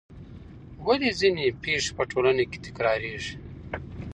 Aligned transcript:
ولې 0.85 1.09
ځینې 1.19 1.45
پېښې 1.63 1.91
په 1.97 2.03
ټولنه 2.11 2.43
کې 2.49 2.57
تکراریږي؟ 2.65 3.35